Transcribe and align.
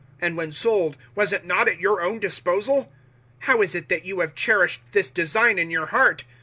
And 0.19 0.35
when 0.35 0.51
sold, 0.51 0.97
was 1.13 1.31
it 1.31 1.45
not 1.45 1.67
at 1.67 1.79
your 1.79 2.01
own 2.01 2.17
disposal? 2.17 2.91
How 3.41 3.61
is 3.61 3.75
it 3.75 3.87
that 3.89 4.03
you 4.03 4.21
have 4.21 4.33
cherished 4.33 4.81
this 4.93 5.11
design 5.11 5.59
in 5.59 5.69
your 5.69 5.85
heart? 5.85 6.23